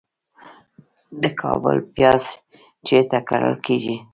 د 1.21 1.23
کابل 1.41 1.77
پیاز 1.93 2.23
چیرته 2.85 3.19
کرل 3.29 3.55
کیږي؟ 3.65 3.95